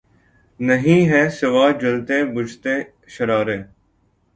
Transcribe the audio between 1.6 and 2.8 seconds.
جلتے بجھتے